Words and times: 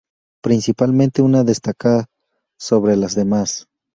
Principalmente 0.41 1.21
una 1.21 1.43
destaca 1.43 2.07
sobre 2.57 2.95
las 2.95 3.13
demás. 3.13 3.67